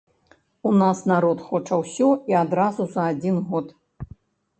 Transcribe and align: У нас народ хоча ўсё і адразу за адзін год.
У 0.69 0.69
нас 0.77 1.01
народ 1.11 1.43
хоча 1.49 1.77
ўсё 1.81 2.07
і 2.31 2.37
адразу 2.45 2.87
за 2.95 3.05
адзін 3.11 3.37
год. 3.53 3.67